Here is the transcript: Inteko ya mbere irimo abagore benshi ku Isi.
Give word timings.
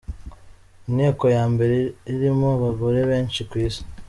Inteko 0.89 1.23
ya 1.35 1.43
mbere 1.53 1.77
irimo 2.13 2.47
abagore 2.57 2.99
benshi 3.09 3.41
ku 3.49 3.53
Isi. 3.67 3.81